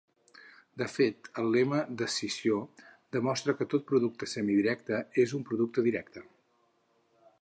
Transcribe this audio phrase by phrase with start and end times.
[0.81, 2.57] De fet, el lema d'escissió
[3.17, 6.25] demostra que tot producte semidirecte és un producte directe.